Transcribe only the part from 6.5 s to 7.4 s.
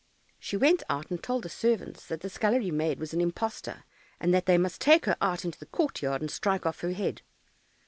off her head.